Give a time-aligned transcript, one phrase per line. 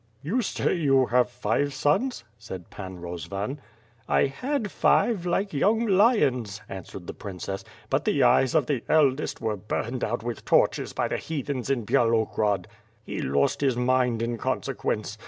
[0.23, 3.59] "You say you have five sons," said Pan Rozvan.
[4.09, 9.41] "I had five, like young lions —"answered the princess; *T)ut the eyes of the eldest
[9.41, 12.65] were burned out with torches by the heathens in Byalogrod.
[13.05, 15.17] He lost his mind in conse quence.